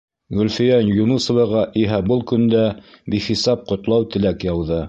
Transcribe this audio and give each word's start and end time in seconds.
Гөлфиә 0.37 0.79
Юнысоваға 0.85 1.61
иһә 1.83 2.01
был 2.09 2.25
көндә 2.33 2.65
бихисап 3.17 3.65
ҡотлау-теләк 3.73 4.51
яуҙы. 4.53 4.79